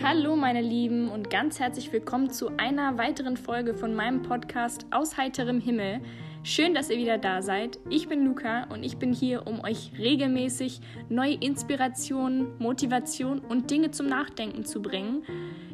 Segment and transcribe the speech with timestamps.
[0.00, 5.16] Hallo meine Lieben und ganz herzlich willkommen zu einer weiteren Folge von meinem Podcast Aus
[5.16, 6.00] heiterem Himmel.
[6.44, 7.80] Schön, dass ihr wieder da seid.
[7.90, 13.90] Ich bin Luca und ich bin hier, um euch regelmäßig neue Inspirationen, Motivation und Dinge
[13.90, 15.24] zum Nachdenken zu bringen.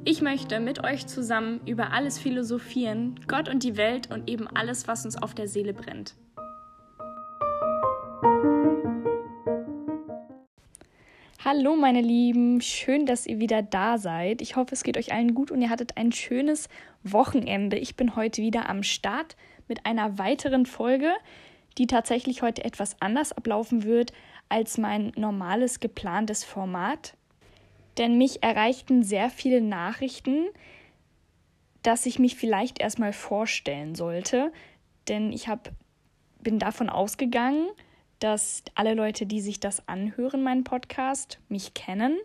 [0.07, 4.89] Ich möchte mit euch zusammen über alles philosophieren, Gott und die Welt und eben alles,
[4.89, 6.15] was uns auf der Seele brennt.
[11.47, 14.41] Hallo meine Lieben, schön, dass ihr wieder da seid.
[14.41, 16.71] Ich hoffe, es geht euch allen gut und ihr hattet ein schönes
[17.03, 17.77] Wochenende.
[17.77, 19.37] Ich bin heute wieder am Start
[19.69, 21.13] mit einer weiteren Folge,
[21.77, 24.15] die tatsächlich heute etwas anders ablaufen wird
[24.49, 27.15] als mein normales geplantes Format.
[27.99, 30.47] Denn mich erreichten sehr viele Nachrichten,
[31.83, 34.51] dass ich mich vielleicht erstmal vorstellen sollte.
[35.09, 35.73] Denn ich hab,
[36.41, 37.67] bin davon ausgegangen,
[38.25, 42.17] dass alle Leute, die sich das anhören, meinen Podcast, mich kennen.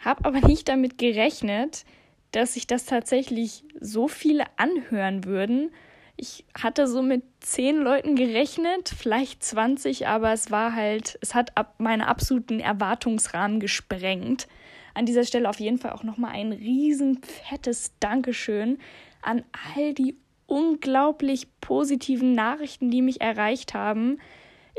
[0.00, 1.84] Habe aber nicht damit gerechnet,
[2.32, 5.70] dass sich das tatsächlich so viele anhören würden.
[6.16, 11.56] Ich hatte so mit zehn Leuten gerechnet, vielleicht 20, aber es war halt, es hat
[11.56, 14.48] ab meine absoluten Erwartungsrahmen gesprengt.
[14.94, 18.78] An dieser Stelle auf jeden Fall auch nochmal ein riesen fettes Dankeschön
[19.22, 19.44] an
[19.76, 20.16] all die
[20.48, 24.18] unglaublich positiven Nachrichten, die mich erreicht haben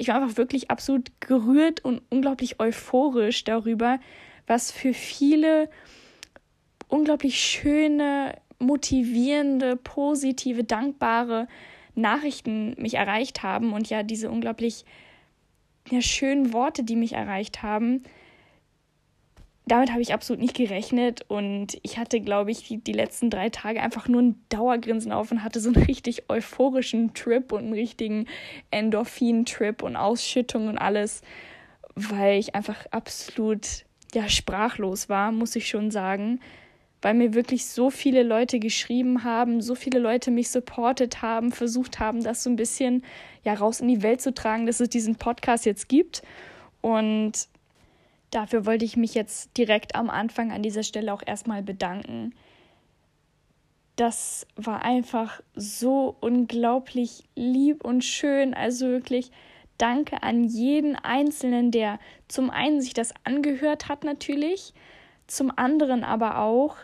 [0.02, 4.00] ich war einfach wirklich absolut gerührt und unglaublich euphorisch darüber,
[4.48, 5.70] was für viele
[6.88, 11.48] unglaublich schöne, motivierende, positive, dankbare
[11.94, 14.86] Nachrichten mich erreicht haben und ja diese unglaublich
[15.92, 18.02] ja, schönen Worte, die mich erreicht haben,
[19.72, 23.48] damit habe ich absolut nicht gerechnet und ich hatte, glaube ich, die, die letzten drei
[23.48, 27.74] Tage einfach nur ein Dauergrinsen auf und hatte so einen richtig euphorischen Trip und einen
[27.74, 28.28] richtigen
[28.72, 31.22] Endorphin-Trip und Ausschüttung und alles,
[31.96, 36.42] weil ich einfach absolut ja sprachlos war, muss ich schon sagen,
[37.02, 41.98] weil mir wirklich so viele Leute geschrieben haben, so viele Leute mich supportet haben, versucht
[41.98, 43.06] haben, das so ein bisschen
[43.46, 46.24] ja raus in die Welt zu tragen, dass es diesen Podcast jetzt gibt.
[46.82, 47.48] Und
[48.32, 52.34] Dafür wollte ich mich jetzt direkt am Anfang an dieser Stelle auch erstmal bedanken.
[53.98, 58.54] Das war einfach so unglaublich lieb und schön.
[58.54, 59.32] Also wirklich
[59.78, 62.00] danke an jeden Einzelnen, der
[62.30, 64.74] zum einen sich das angehört hat natürlich,
[65.28, 66.78] zum anderen aber auch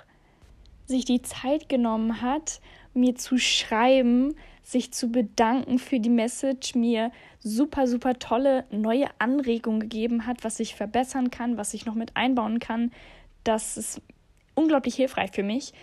[0.86, 2.60] sich die Zeit genommen hat,
[2.94, 7.12] mir zu schreiben, sich zu bedanken für die Message, mir
[7.48, 12.16] super, super tolle neue Anregungen gegeben hat, was ich verbessern kann, was ich noch mit
[12.16, 12.92] einbauen kann.
[13.44, 14.02] Das ist
[14.56, 15.74] unglaublich hilfreich für mich.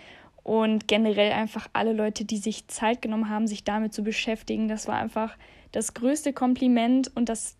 [0.43, 4.67] Und generell einfach alle Leute, die sich Zeit genommen haben, sich damit zu beschäftigen.
[4.67, 5.35] Das war einfach
[5.71, 7.57] das größte Kompliment und das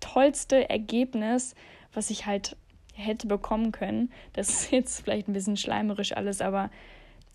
[0.00, 1.54] tollste Ergebnis,
[1.92, 2.56] was ich halt
[2.94, 4.12] hätte bekommen können.
[4.32, 6.70] Das ist jetzt vielleicht ein bisschen schleimerisch alles, aber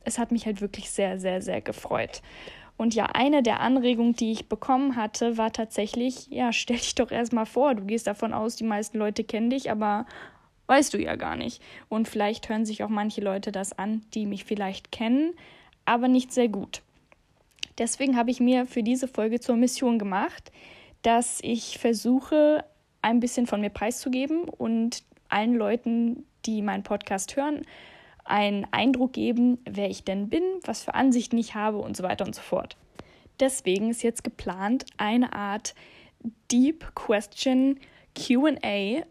[0.04, 2.22] es hat mich halt wirklich sehr, sehr, sehr gefreut.
[2.80, 7.12] Und ja, eine der Anregungen, die ich bekommen hatte, war tatsächlich, ja, stell dich doch
[7.12, 10.06] erstmal vor, du gehst davon aus, die meisten Leute kennen dich, aber
[10.68, 11.62] weißt du ja gar nicht.
[11.90, 15.34] Und vielleicht hören sich auch manche Leute das an, die mich vielleicht kennen,
[15.84, 16.82] aber nicht sehr gut.
[17.78, 20.50] Deswegen habe ich mir für diese Folge zur Mission gemacht,
[21.02, 22.64] dass ich versuche,
[23.02, 27.66] ein bisschen von mir preiszugeben und allen Leuten, die meinen Podcast hören,
[28.30, 32.26] einen Eindruck geben, wer ich denn bin, was für Ansichten ich habe und so weiter
[32.26, 32.78] und so fort.
[33.40, 35.74] Deswegen ist jetzt geplant eine Art
[36.52, 37.80] Deep Question
[38.16, 38.62] QA.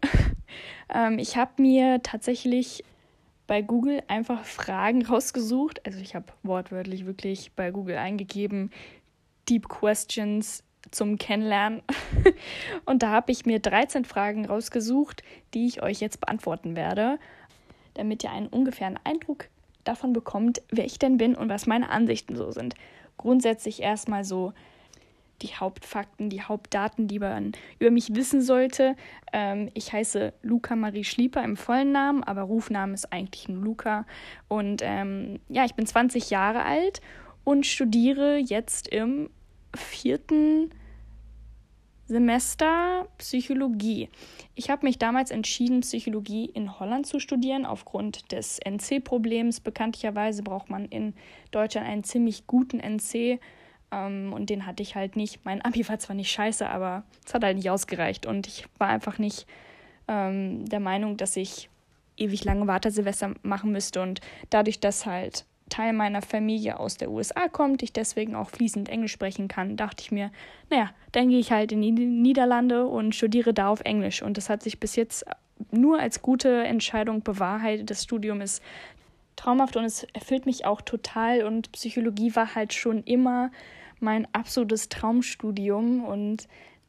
[0.93, 2.83] ähm, ich habe mir tatsächlich
[3.47, 5.85] bei Google einfach Fragen rausgesucht.
[5.85, 8.71] Also ich habe wortwörtlich wirklich bei Google eingegeben,
[9.49, 11.81] Deep Questions zum Kennenlernen.
[12.85, 17.17] Und da habe ich mir 13 Fragen rausgesucht, die ich euch jetzt beantworten werde
[17.99, 19.49] damit ihr einen ungefähren Eindruck
[19.83, 22.75] davon bekommt, wer ich denn bin und was meine Ansichten so sind.
[23.17, 24.53] Grundsätzlich erstmal so
[25.41, 28.95] die Hauptfakten, die Hauptdaten, die man über mich wissen sollte.
[29.31, 34.05] Ähm, ich heiße Luca Marie Schlieper im vollen Namen, aber Rufname ist eigentlich nur Luca.
[34.47, 37.01] Und ähm, ja, ich bin 20 Jahre alt
[37.43, 39.29] und studiere jetzt im
[39.75, 40.71] vierten
[42.09, 44.09] Semester Psychologie.
[44.55, 49.59] Ich habe mich damals entschieden, Psychologie in Holland zu studieren, aufgrund des NC-Problems.
[49.59, 51.13] Bekanntlicherweise braucht man in
[51.51, 53.39] Deutschland einen ziemlich guten NC.
[53.91, 55.45] Ähm, und den hatte ich halt nicht.
[55.45, 58.25] Mein Abi war zwar nicht scheiße, aber es hat halt nicht ausgereicht.
[58.25, 59.45] Und ich war einfach nicht
[60.07, 61.69] ähm, der Meinung, dass ich
[62.17, 64.01] ewig lange Wartesilvester machen müsste.
[64.01, 64.19] Und
[64.49, 69.11] dadurch, dass halt Teil meiner Familie aus der USA kommt, ich deswegen auch fließend Englisch
[69.11, 70.31] sprechen kann, dachte ich mir,
[70.69, 74.21] naja, dann gehe ich halt in die Niederlande und studiere da auf Englisch.
[74.21, 75.25] Und das hat sich bis jetzt
[75.71, 77.89] nur als gute Entscheidung bewahrheitet.
[77.89, 78.61] Das Studium ist
[79.35, 81.43] traumhaft und es erfüllt mich auch total.
[81.43, 83.51] Und Psychologie war halt schon immer
[83.99, 86.47] mein absolutes Traumstudium und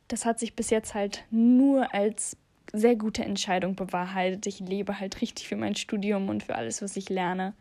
[0.08, 2.36] das hat sich bis jetzt halt nur als
[2.72, 4.46] sehr gute Entscheidung bewahrheitet.
[4.46, 7.54] Ich lebe halt richtig für mein Studium und für alles, was ich lerne.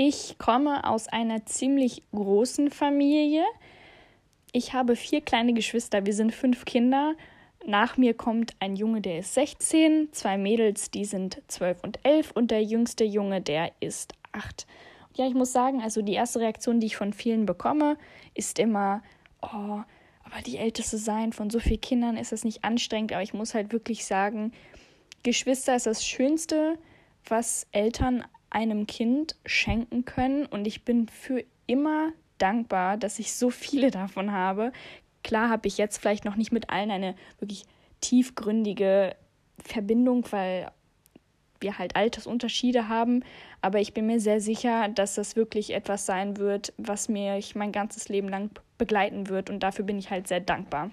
[0.00, 3.42] Ich komme aus einer ziemlich großen Familie.
[4.52, 7.16] Ich habe vier kleine Geschwister, wir sind fünf Kinder.
[7.66, 12.30] Nach mir kommt ein Junge, der ist 16, zwei Mädels, die sind 12 und 11
[12.30, 14.68] und der jüngste Junge, der ist 8.
[15.16, 17.98] Ja, ich muss sagen, also die erste Reaktion, die ich von vielen bekomme,
[18.34, 19.02] ist immer,
[19.42, 19.80] oh,
[20.22, 23.12] aber die Älteste sein von so vielen Kindern ist das nicht anstrengend.
[23.12, 24.52] Aber ich muss halt wirklich sagen,
[25.24, 26.78] Geschwister ist das Schönste,
[27.28, 30.46] was Eltern einem Kind schenken können.
[30.46, 34.72] Und ich bin für immer dankbar, dass ich so viele davon habe.
[35.22, 37.64] Klar habe ich jetzt vielleicht noch nicht mit allen eine wirklich
[38.00, 39.16] tiefgründige
[39.58, 40.70] Verbindung, weil
[41.60, 43.24] wir halt Altersunterschiede haben,
[43.60, 47.72] aber ich bin mir sehr sicher, dass das wirklich etwas sein wird, was mir mein
[47.72, 50.90] ganzes Leben lang begleiten wird und dafür bin ich halt sehr dankbar.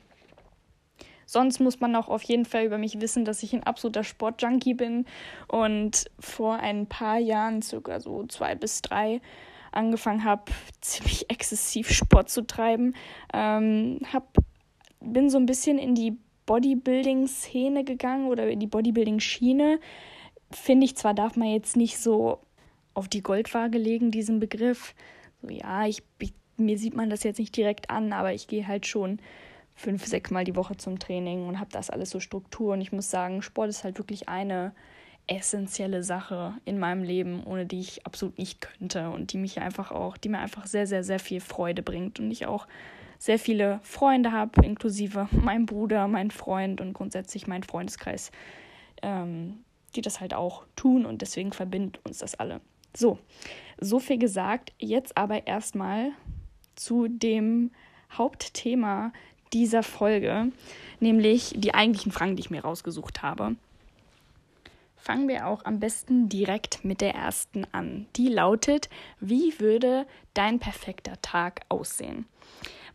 [1.26, 4.74] Sonst muss man auch auf jeden Fall über mich wissen, dass ich ein absoluter Sportjunkie
[4.74, 5.06] bin
[5.48, 9.22] und vor ein paar Jahren, circa so zwei bis drei,
[9.72, 10.52] angefangen habe,
[10.82, 12.96] ziemlich exzessiv Sport zu treiben.
[13.34, 14.38] Ähm, hab,
[15.02, 19.80] bin so ein bisschen in die Bodybuilding-Szene gegangen oder in die Bodybuilding-Schiene
[20.52, 22.40] finde ich zwar, darf man jetzt nicht so
[22.94, 24.96] auf die Goldwaage legen, diesen Begriff.
[25.42, 28.68] So, ja, ich, ich, mir sieht man das jetzt nicht direkt an, aber ich gehe
[28.68, 29.20] halt schon
[29.76, 32.74] fünf, sechs Mal die Woche zum Training und habe das alles so Struktur.
[32.74, 34.74] Und ich muss sagen, Sport ist halt wirklich eine
[35.28, 39.92] essentielle Sache in meinem Leben, ohne die ich absolut nicht könnte und die mich einfach
[39.92, 42.68] auch, die mir einfach sehr, sehr, sehr viel Freude bringt und ich auch
[43.18, 48.32] sehr viele Freunde habe, inklusive mein Bruder, mein Freund und grundsätzlich mein Freundeskreis,
[49.02, 49.60] ähm,
[49.96, 52.62] die das halt auch tun und deswegen verbindet uns das alle.
[52.96, 53.18] So,
[53.80, 54.74] so viel gesagt.
[54.78, 56.12] Jetzt aber erstmal
[56.76, 57.72] zu dem
[58.12, 59.12] Hauptthema
[59.54, 60.52] dieser Folge,
[61.00, 63.56] nämlich die eigentlichen Fragen, die ich mir rausgesucht habe.
[64.98, 68.08] Fangen wir auch am besten direkt mit der ersten an.
[68.16, 68.90] Die lautet,
[69.20, 72.26] wie würde dein perfekter Tag aussehen?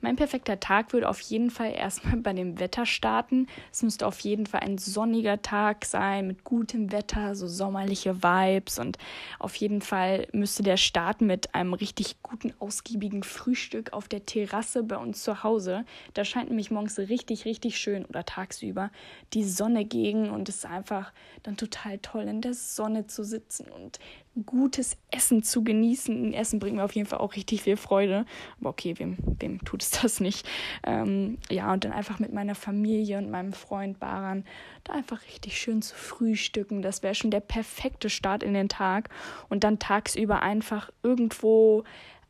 [0.02, 3.46] Mein perfekter Tag würde auf jeden Fall erstmal bei dem Wetter starten.
[3.70, 8.78] Es müsste auf jeden Fall ein sonniger Tag sein mit gutem Wetter, so sommerliche Vibes
[8.78, 8.96] und
[9.38, 14.82] auf jeden Fall müsste der starten mit einem richtig guten, ausgiebigen Frühstück auf der Terrasse
[14.82, 15.84] bei uns zu Hause.
[16.14, 18.90] Da scheint nämlich morgens richtig, richtig schön oder tagsüber
[19.34, 21.12] die Sonne gegen und es ist einfach
[21.42, 23.98] dann total toll in der Sonne zu sitzen und
[24.46, 26.32] gutes Essen zu genießen.
[26.32, 28.24] Essen bringt mir auf jeden Fall auch richtig viel Freude.
[28.60, 30.48] Aber okay, wem, wem tut es das nicht?
[30.84, 34.44] Ähm, ja, und dann einfach mit meiner Familie und meinem Freund Baran
[34.84, 36.82] da einfach richtig schön zu frühstücken.
[36.82, 39.08] Das wäre schon der perfekte Start in den Tag.
[39.48, 41.84] Und dann tagsüber einfach irgendwo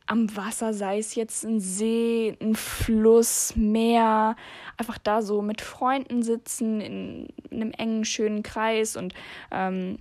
[0.07, 4.35] am Wasser, sei es jetzt ein See, ein Fluss, Meer,
[4.75, 9.13] einfach da so mit Freunden sitzen in, in einem engen, schönen Kreis und
[9.51, 9.99] ähm,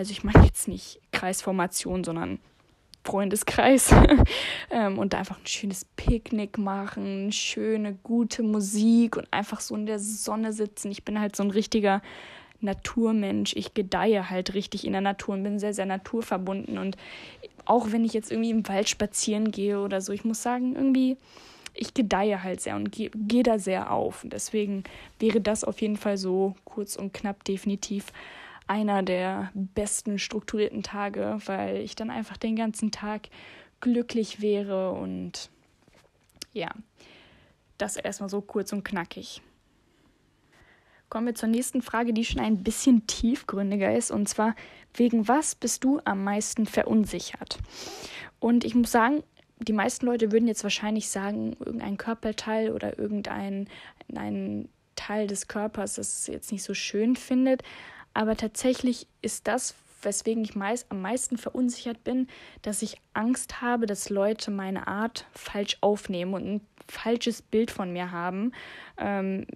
[0.00, 2.38] also ich meine jetzt nicht Kreisformation, sondern
[3.04, 3.94] Freundeskreis
[4.70, 9.84] ähm, und da einfach ein schönes Picknick machen, schöne, gute Musik und einfach so in
[9.84, 10.90] der Sonne sitzen.
[10.90, 12.00] Ich bin halt so ein richtiger
[12.62, 13.54] Naturmensch.
[13.56, 16.78] Ich gedeihe halt richtig in der Natur und bin sehr, sehr naturverbunden.
[16.78, 16.96] Und
[17.66, 21.18] auch wenn ich jetzt irgendwie im Wald spazieren gehe oder so, ich muss sagen, irgendwie,
[21.74, 24.24] ich gedeihe halt sehr und gehe geh da sehr auf.
[24.24, 24.82] Und deswegen
[25.18, 28.06] wäre das auf jeden Fall so kurz und knapp definitiv
[28.70, 33.28] einer der besten strukturierten Tage, weil ich dann einfach den ganzen Tag
[33.80, 35.50] glücklich wäre und
[36.52, 36.70] ja,
[37.78, 39.42] das erstmal so kurz und knackig.
[41.08, 44.54] Kommen wir zur nächsten Frage, die schon ein bisschen tiefgründiger ist, und zwar,
[44.94, 47.58] wegen was bist du am meisten verunsichert?
[48.38, 49.24] Und ich muss sagen,
[49.58, 53.66] die meisten Leute würden jetzt wahrscheinlich sagen, irgendein Körperteil oder irgendein
[54.14, 57.64] ein Teil des Körpers, das es jetzt nicht so schön findet.
[58.14, 62.28] Aber tatsächlich ist das, weswegen ich meist, am meisten verunsichert bin,
[62.62, 67.92] dass ich Angst habe, dass Leute meine Art falsch aufnehmen und ein falsches Bild von
[67.92, 68.52] mir haben.
[68.98, 69.46] Ähm,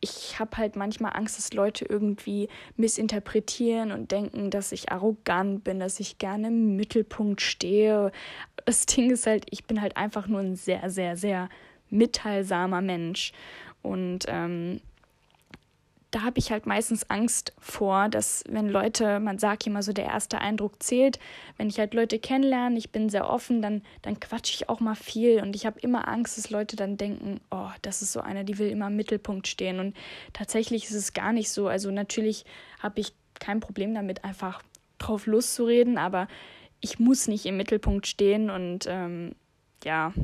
[0.00, 5.80] ich habe halt manchmal Angst, dass Leute irgendwie missinterpretieren und denken, dass ich arrogant bin,
[5.80, 8.12] dass ich gerne im Mittelpunkt stehe.
[8.64, 11.48] Das Ding ist halt, ich bin halt einfach nur ein sehr, sehr, sehr
[11.90, 13.32] mitteilsamer Mensch.
[13.82, 14.80] Und ähm,
[16.16, 20.06] da habe ich halt meistens Angst vor, dass wenn Leute, man sagt immer so, der
[20.06, 21.18] erste Eindruck zählt,
[21.58, 24.94] wenn ich halt Leute kennenlerne, ich bin sehr offen, dann, dann quatsche ich auch mal
[24.94, 28.44] viel und ich habe immer Angst, dass Leute dann denken, oh, das ist so einer,
[28.44, 29.78] die will immer im Mittelpunkt stehen.
[29.78, 29.94] Und
[30.32, 31.68] tatsächlich ist es gar nicht so.
[31.68, 32.46] Also natürlich
[32.80, 34.62] habe ich kein Problem damit, einfach
[34.96, 36.28] drauf loszureden, aber
[36.80, 39.34] ich muss nicht im Mittelpunkt stehen und ähm,
[39.84, 40.14] ja,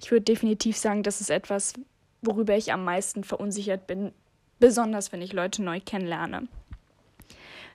[0.00, 1.74] ich würde definitiv sagen, das ist etwas,
[2.22, 4.10] worüber ich am meisten verunsichert bin,
[4.62, 6.46] besonders wenn ich Leute neu kennenlerne.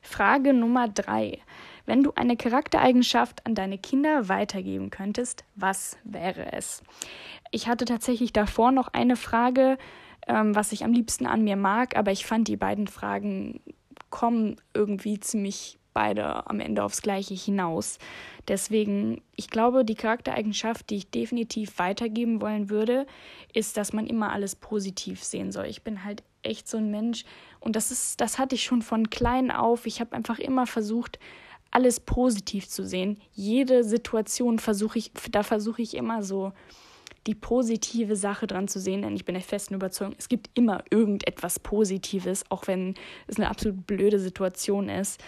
[0.01, 1.39] Frage Nummer drei.
[1.85, 6.81] Wenn du eine Charaktereigenschaft an deine Kinder weitergeben könntest, was wäre es?
[7.51, 9.77] Ich hatte tatsächlich davor noch eine Frage,
[10.27, 13.59] ähm, was ich am liebsten an mir mag, aber ich fand die beiden Fragen
[14.09, 17.97] kommen irgendwie ziemlich beide am Ende aufs Gleiche hinaus.
[18.47, 23.07] Deswegen, ich glaube, die Charaktereigenschaft, die ich definitiv weitergeben wollen würde,
[23.53, 25.65] ist, dass man immer alles positiv sehen soll.
[25.65, 27.25] Ich bin halt echt so ein Mensch
[27.59, 29.85] und das ist, das hatte ich schon von klein auf.
[29.85, 31.19] Ich habe einfach immer versucht,
[31.71, 33.17] alles positiv zu sehen.
[33.33, 36.53] Jede Situation versuche ich, da versuche ich immer so
[37.27, 40.83] die positive Sache dran zu sehen, denn ich bin der festen Überzeugung, es gibt immer
[40.89, 42.95] irgendetwas Positives, auch wenn
[43.27, 45.21] es eine absolut blöde Situation ist.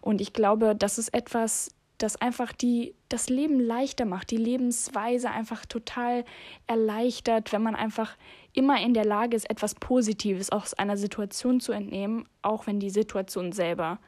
[0.00, 5.30] Und ich glaube, das ist etwas, das einfach die, das Leben leichter macht, die Lebensweise
[5.30, 6.24] einfach total
[6.66, 8.16] erleichtert, wenn man einfach
[8.54, 12.90] immer in der Lage ist, etwas Positives aus einer Situation zu entnehmen, auch wenn die
[12.90, 13.98] Situation selber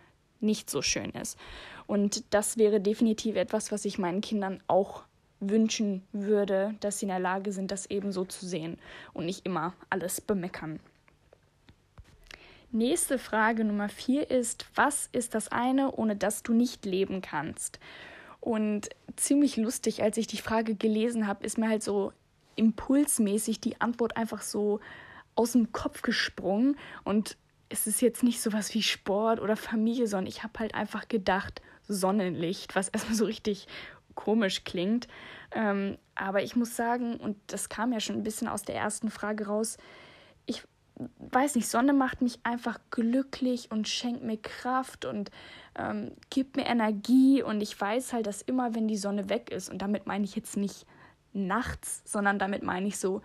[0.41, 1.39] nicht so schön ist.
[1.87, 5.03] Und das wäre definitiv etwas, was ich meinen Kindern auch
[5.41, 8.79] wünschen würde, dass sie in der Lage sind, das eben so zu sehen
[9.13, 10.81] und nicht immer alles bemeckern.
[12.73, 17.79] Nächste Frage Nummer vier ist, was ist das eine, ohne das du nicht leben kannst?
[18.41, 22.13] Und ziemlich lustig, als ich die Frage gelesen habe, ist mir halt so
[22.57, 24.81] impulsmäßig die Antwort einfach so
[25.35, 26.77] aus dem Kopf gesprungen.
[27.05, 27.37] Und
[27.69, 31.63] es ist jetzt nicht sowas wie Sport oder Familie, sondern ich habe halt einfach gedacht,
[31.89, 33.69] Sonnenlicht, was erstmal so richtig
[34.15, 35.09] komisch klingt.
[35.53, 39.11] Ähm, aber ich muss sagen, und das kam ja schon ein bisschen aus der ersten
[39.11, 39.77] Frage raus,
[40.47, 40.63] ich
[41.19, 45.31] weiß nicht, Sonne macht mich einfach glücklich und schenkt mir Kraft und
[45.79, 47.43] ähm, gibt mir Energie.
[47.43, 50.35] Und ich weiß halt, dass immer, wenn die Sonne weg ist, und damit meine ich
[50.35, 50.87] jetzt nicht
[51.37, 53.23] nachts, sondern damit meine ich so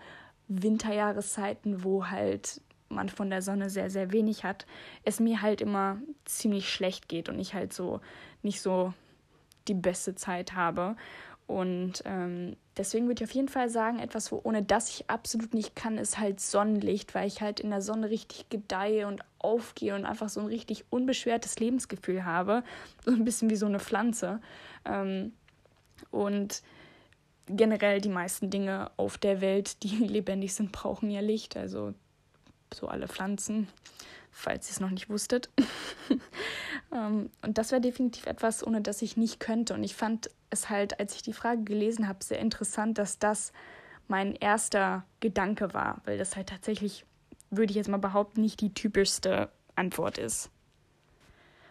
[0.48, 4.66] Winterjahreszeiten, wo halt man von der Sonne sehr, sehr wenig hat,
[5.04, 8.00] es mir halt immer ziemlich schlecht geht und ich halt so
[8.42, 8.92] nicht so
[9.68, 10.96] die beste Zeit habe.
[11.46, 15.54] Und ähm, deswegen würde ich auf jeden Fall sagen, etwas, wo ohne das ich absolut
[15.54, 19.94] nicht kann, ist halt Sonnenlicht, weil ich halt in der Sonne richtig gedeihe und aufgehe
[19.94, 22.62] und einfach so ein richtig unbeschwertes Lebensgefühl habe.
[23.04, 24.40] So ein bisschen wie so eine Pflanze.
[24.84, 25.32] Ähm,
[26.10, 26.62] und
[27.46, 31.56] generell die meisten Dinge auf der Welt, die lebendig sind, brauchen ja Licht.
[31.56, 31.94] Also
[32.72, 33.68] so alle Pflanzen,
[34.30, 35.50] falls ihr es noch nicht wusstet.
[36.92, 39.74] ähm, und das wäre definitiv etwas, ohne das ich nicht könnte.
[39.74, 43.52] Und ich fand es halt, als ich die Frage gelesen habe, sehr interessant, dass das
[44.08, 47.04] mein erster Gedanke war, weil das halt tatsächlich,
[47.50, 50.50] würde ich jetzt mal behaupten, nicht die typischste Antwort ist.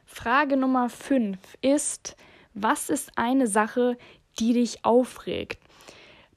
[0.06, 2.16] Frage Nummer 5 ist,
[2.54, 3.98] was ist eine Sache,
[4.40, 5.60] die dich aufregt?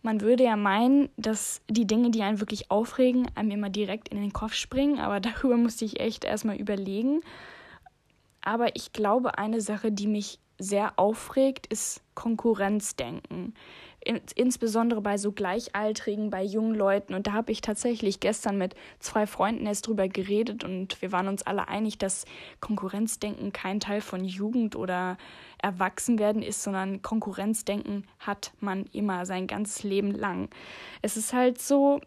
[0.02, 4.20] Man würde ja meinen, dass die Dinge, die einen wirklich aufregen, einem immer direkt in
[4.20, 7.22] den Kopf springen, aber darüber musste ich echt erstmal überlegen.
[8.42, 13.54] Aber ich glaube, eine Sache, die mich sehr aufregt, ist Konkurrenzdenken.
[14.04, 17.14] Insbesondere bei so Gleichaltrigen, bei jungen Leuten.
[17.14, 21.28] Und da habe ich tatsächlich gestern mit zwei Freunden erst drüber geredet und wir waren
[21.28, 22.24] uns alle einig, dass
[22.60, 25.16] Konkurrenzdenken kein Teil von Jugend oder
[25.58, 30.50] Erwachsenwerden ist, sondern Konkurrenzdenken hat man immer sein ganzes Leben lang.
[31.02, 32.00] Es ist halt so,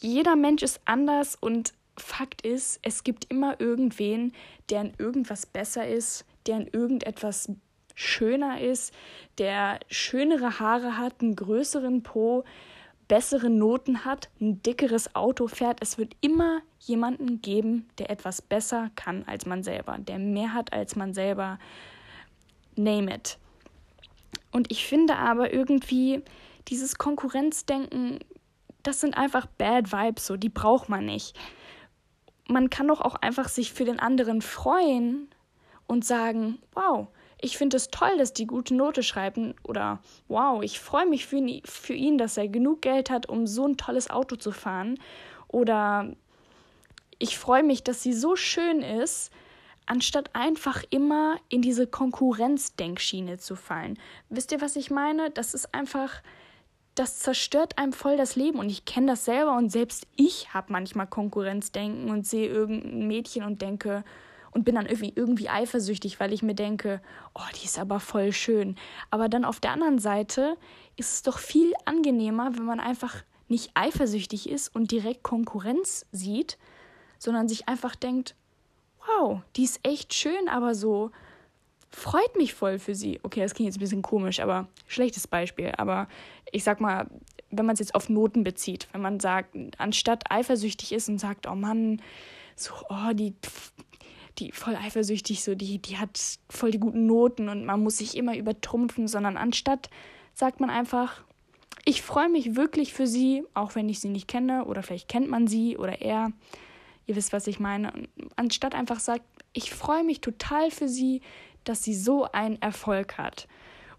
[0.00, 4.32] jeder Mensch ist anders und Fakt ist, es gibt immer irgendwen,
[4.70, 7.50] der in irgendwas besser ist, der in irgendetwas
[8.00, 8.94] schöner ist,
[9.38, 12.44] der schönere Haare hat, einen größeren Po,
[13.08, 15.78] bessere Noten hat, ein dickeres Auto fährt.
[15.82, 20.72] Es wird immer jemanden geben, der etwas besser kann als man selber, der mehr hat
[20.72, 21.58] als man selber.
[22.76, 23.38] Name it.
[24.50, 26.22] Und ich finde aber irgendwie
[26.68, 28.20] dieses Konkurrenzdenken,
[28.82, 31.38] das sind einfach Bad Vibes, so die braucht man nicht.
[32.48, 35.28] Man kann doch auch einfach sich für den anderen freuen
[35.86, 37.08] und sagen, wow,
[37.40, 41.36] ich finde es toll, dass die gute Note schreiben oder wow, ich freue mich für
[41.36, 44.98] ihn, für ihn, dass er genug Geld hat, um so ein tolles Auto zu fahren
[45.48, 46.14] oder
[47.18, 49.30] ich freue mich, dass sie so schön ist,
[49.86, 53.98] anstatt einfach immer in diese Konkurrenzdenkschiene zu fallen.
[54.28, 55.30] Wisst ihr, was ich meine?
[55.30, 56.22] Das ist einfach
[56.94, 60.72] das zerstört einem voll das Leben und ich kenne das selber und selbst ich habe
[60.72, 64.04] manchmal Konkurrenzdenken und sehe irgendein Mädchen und denke
[64.52, 67.00] und bin dann irgendwie, irgendwie eifersüchtig, weil ich mir denke,
[67.34, 68.76] oh, die ist aber voll schön.
[69.10, 70.56] Aber dann auf der anderen Seite
[70.96, 73.16] ist es doch viel angenehmer, wenn man einfach
[73.48, 76.58] nicht eifersüchtig ist und direkt Konkurrenz sieht,
[77.18, 78.34] sondern sich einfach denkt,
[79.06, 81.10] wow, die ist echt schön, aber so
[81.90, 83.18] freut mich voll für sie.
[83.22, 85.72] Okay, das klingt jetzt ein bisschen komisch, aber schlechtes Beispiel.
[85.76, 86.08] Aber
[86.52, 87.08] ich sag mal,
[87.50, 91.46] wenn man es jetzt auf Noten bezieht, wenn man sagt, anstatt eifersüchtig ist und sagt,
[91.48, 92.00] oh Mann,
[92.54, 93.34] so, oh, die,
[94.38, 98.16] die voll eifersüchtig, so, die, die hat voll die guten Noten und man muss sich
[98.16, 99.90] immer übertrumpfen, sondern anstatt
[100.34, 101.22] sagt man einfach,
[101.84, 105.28] ich freue mich wirklich für sie, auch wenn ich sie nicht kenne oder vielleicht kennt
[105.28, 106.32] man sie oder er.
[107.06, 107.92] Ihr wisst, was ich meine.
[108.36, 111.22] Anstatt einfach sagt, ich freue mich total für sie,
[111.64, 113.48] dass sie so einen Erfolg hat.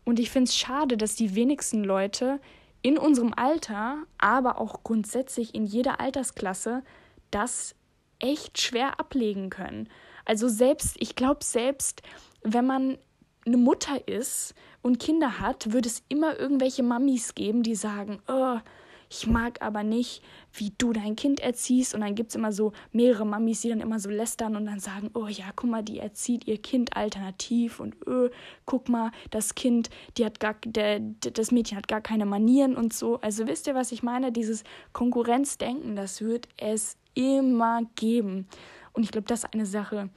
[0.04, 2.40] Und ich finde es schade, dass die wenigsten Leute
[2.82, 6.84] in unserem Alter, aber auch grundsätzlich in jeder Altersklasse,
[7.30, 7.76] das
[8.20, 9.90] echt schwer ablegen können.
[10.26, 12.02] Also selbst, ich glaube selbst,
[12.44, 12.98] wenn man
[13.46, 18.60] eine Mutter ist und Kinder hat, wird es immer irgendwelche Mamis geben, die sagen, oh,
[19.14, 20.24] ich mag aber nicht,
[20.54, 21.94] wie du dein Kind erziehst.
[21.94, 24.80] Und dann gibt es immer so mehrere Mamis, die dann immer so lästern und dann
[24.80, 28.30] sagen, oh ja, guck mal, die erzieht ihr Kind alternativ und öh,
[28.66, 32.94] guck mal, das Kind, die hat gar, der, das Mädchen hat gar keine Manieren und
[32.94, 33.20] so.
[33.20, 34.32] Also wisst ihr, was ich meine?
[34.32, 34.64] Dieses
[34.94, 38.48] Konkurrenzdenken, das wird es immer geben.
[38.94, 40.10] Und ich glaube, das ist eine Sache,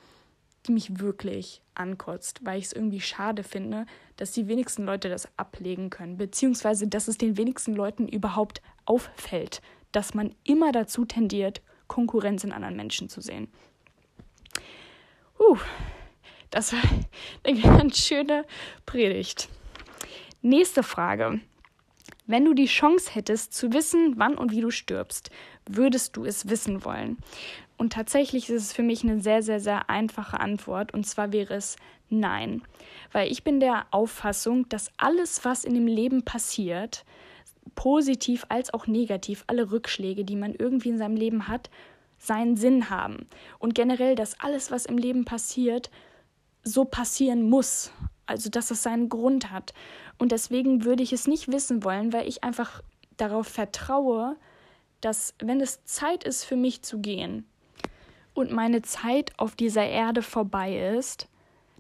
[0.67, 5.29] die mich wirklich ankotzt, weil ich es irgendwie schade finde, dass die wenigsten Leute das
[5.37, 9.61] ablegen können, beziehungsweise dass es den wenigsten Leuten überhaupt auffällt,
[9.93, 13.49] dass man immer dazu tendiert, Konkurrenz in anderen Menschen zu sehen.
[15.39, 15.59] Uh,
[16.51, 16.83] das war
[17.45, 18.47] eine ganz schöne
[18.87, 19.49] Predigt.
[20.41, 21.41] Nächste Frage.
[22.27, 25.31] Wenn du die Chance hättest zu wissen, wann und wie du stirbst,
[25.67, 27.19] würdest du es wissen wollen?
[27.77, 30.95] Und tatsächlich ist es für mich eine sehr, sehr, sehr einfache Antwort.
[30.95, 31.77] Und zwar wäre es
[32.09, 32.63] nein.
[33.13, 37.05] Weil ich bin der Auffassung, dass alles, was in dem Leben passiert,
[37.75, 41.71] positiv als auch negativ, alle Rückschläge, die man irgendwie in seinem Leben hat,
[42.19, 43.27] seinen Sinn haben.
[43.59, 45.91] Und generell, dass alles, was im Leben passiert,
[46.63, 47.91] so passieren muss.
[48.27, 49.75] Also, dass es seinen Grund hat.
[50.19, 52.83] Und deswegen würde ich es nicht wissen wollen, weil ich einfach
[53.17, 54.37] darauf vertraue,
[55.05, 57.47] dass wenn es Zeit ist für mich zu gehen
[58.33, 61.29] und meine Zeit auf dieser Erde vorbei ist,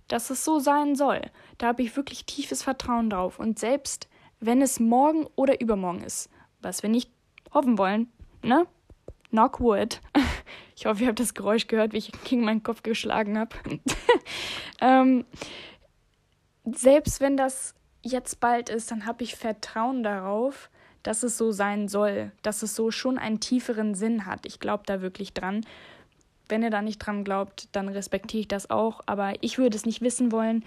[0.08, 1.22] dass es so sein soll.
[1.58, 3.38] Da habe ich wirklich tiefes Vertrauen drauf.
[3.38, 4.08] Und selbst
[4.40, 6.28] wenn es morgen oder übermorgen ist,
[6.60, 7.10] was wir nicht
[7.52, 8.66] hoffen wollen, ne?
[9.30, 10.00] Knock wood.
[10.76, 13.54] Ich hoffe, ihr habt das Geräusch gehört, wie ich gegen meinen Kopf geschlagen habe.
[14.80, 15.24] ähm,
[16.64, 20.68] selbst wenn das jetzt bald ist, dann habe ich Vertrauen darauf,
[21.04, 24.46] dass es so sein soll, dass es so schon einen tieferen Sinn hat.
[24.46, 25.64] Ich glaube da wirklich dran.
[26.48, 29.86] Wenn ihr da nicht dran glaubt, dann respektiere ich das auch, aber ich würde es
[29.86, 30.64] nicht wissen wollen.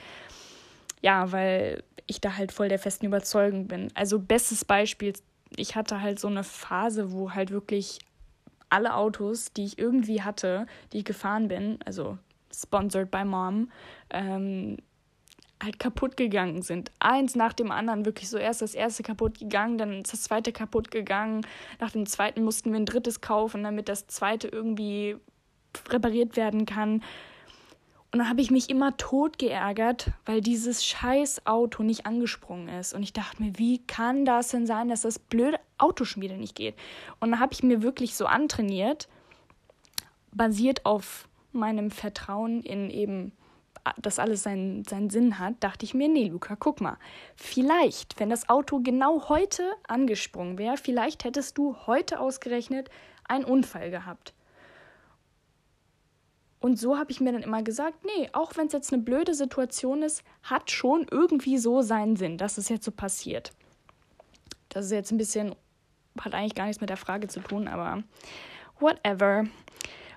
[1.02, 3.90] Ja, weil ich da halt voll der festen Überzeugung bin.
[3.94, 5.14] Also bestes Beispiel,
[5.56, 8.00] ich hatte halt so eine Phase, wo halt wirklich
[8.70, 12.18] alle Autos, die ich irgendwie hatte, die ich gefahren bin, also
[12.54, 13.72] sponsored by Mom,
[14.10, 14.78] ähm,
[15.64, 16.92] halt kaputt gegangen sind.
[17.00, 20.52] Eins nach dem anderen, wirklich so erst das erste kaputt gegangen, dann ist das zweite
[20.52, 21.46] kaputt gegangen.
[21.80, 25.18] Nach dem zweiten mussten wir ein drittes kaufen, damit das zweite irgendwie
[25.90, 27.02] repariert werden kann.
[28.12, 32.94] Und dann habe ich mich immer tot geärgert, weil dieses scheiß Auto nicht angesprungen ist.
[32.94, 36.38] Und ich dachte mir, wie kann das denn sein, dass das blöde Auto schon wieder
[36.38, 36.76] nicht geht?
[37.20, 39.10] Und dann habe ich mir wirklich so antrainiert,
[40.32, 43.34] basiert auf meinem Vertrauen in eben
[44.02, 46.98] dass alles seinen, seinen Sinn hat, dachte ich mir, nee, Luca, guck mal,
[47.36, 52.90] vielleicht, wenn das Auto genau heute angesprungen wäre, vielleicht hättest du heute ausgerechnet
[53.28, 54.34] einen Unfall gehabt.
[56.60, 59.34] Und so habe ich mir dann immer gesagt, nee, auch wenn es jetzt eine blöde
[59.34, 63.52] Situation ist, hat schon irgendwie so seinen Sinn, dass es jetzt so passiert.
[64.70, 65.56] Das ist jetzt ein bisschen,
[66.20, 68.04] hat eigentlich gar nichts mit der Frage zu tun, aber
[68.80, 69.46] whatever.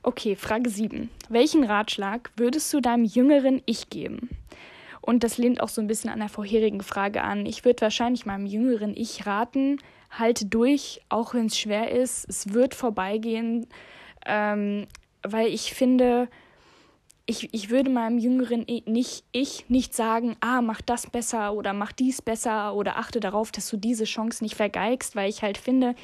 [0.03, 1.11] Okay, Frage 7.
[1.29, 4.31] Welchen Ratschlag würdest du deinem jüngeren Ich geben?
[5.03, 7.45] Und das lehnt auch so ein bisschen an der vorherigen Frage an.
[7.45, 9.77] Ich würde wahrscheinlich meinem jüngeren Ich raten,
[10.11, 12.27] halte durch, auch wenn es schwer ist.
[12.31, 13.67] Es wird vorbeigehen,
[14.25, 14.87] ähm,
[15.23, 16.29] weil ich finde,
[17.27, 21.75] ich, ich würde meinem jüngeren ich nicht, ich nicht sagen, ah, mach das besser oder
[21.75, 25.59] mach dies besser oder achte darauf, dass du diese Chance nicht vergeigst, weil ich halt
[25.59, 25.95] finde,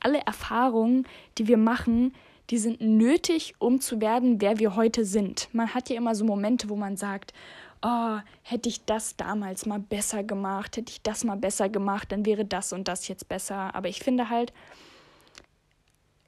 [0.00, 2.14] alle Erfahrungen, die wir machen,
[2.52, 5.48] die sind nötig, um zu werden, wer wir heute sind.
[5.52, 7.32] Man hat ja immer so Momente, wo man sagt,
[7.80, 12.26] oh, hätte ich das damals mal besser gemacht, hätte ich das mal besser gemacht, dann
[12.26, 13.74] wäre das und das jetzt besser.
[13.74, 14.52] Aber ich finde halt,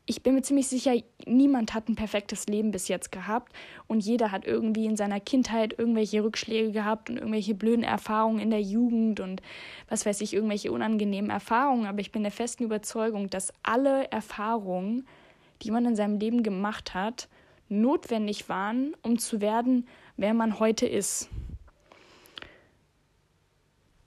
[0.07, 0.95] ich bin mir ziemlich sicher,
[1.27, 3.53] niemand hat ein perfektes Leben bis jetzt gehabt
[3.87, 8.49] und jeder hat irgendwie in seiner Kindheit irgendwelche Rückschläge gehabt und irgendwelche blöden Erfahrungen in
[8.49, 9.43] der Jugend und
[9.91, 11.85] was weiß ich, irgendwelche unangenehmen Erfahrungen.
[11.85, 15.07] Aber ich bin der festen Überzeugung, dass alle Erfahrungen,
[15.63, 17.29] die man in seinem Leben gemacht hat,
[17.69, 21.29] notwendig waren, um zu werden, wer man heute ist.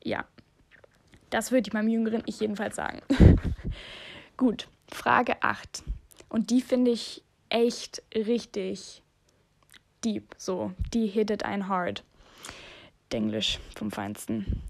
[0.04, 0.26] Ja,
[1.30, 3.02] das würde ich meinem jüngeren Ich jedenfalls sagen.
[4.38, 5.84] Gut, Frage 8.
[6.30, 9.02] Und die finde ich echt richtig
[10.04, 10.36] deep.
[10.38, 12.04] So, die hittet ein hard.
[13.10, 14.62] Englisch vom Feinsten.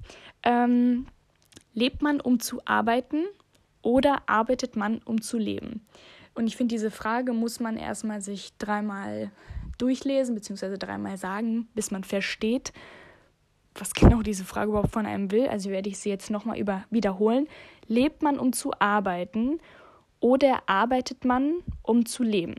[0.44, 1.08] Ähm,
[1.74, 3.26] lebt man, um zu arbeiten
[3.82, 5.86] oder arbeitet man, um zu leben?
[6.38, 9.32] Und ich finde, diese Frage muss man erstmal sich dreimal
[9.80, 12.74] durchlesen, beziehungsweise dreimal sagen, bis man versteht,
[13.74, 15.48] was genau diese Frage überhaupt von einem will.
[15.48, 17.48] Also werde ich sie jetzt nochmal wiederholen.
[17.88, 19.60] Lebt man, um zu arbeiten
[20.20, 22.54] oder arbeitet man, um zu leben?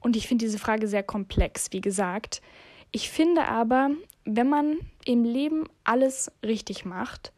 [0.00, 2.42] Und ich finde diese Frage sehr komplex, wie gesagt.
[2.90, 3.90] Ich finde aber,
[4.24, 7.32] wenn man im Leben alles richtig macht